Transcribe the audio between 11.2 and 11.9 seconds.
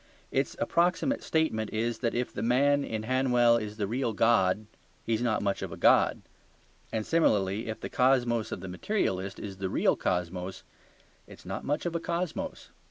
it is not much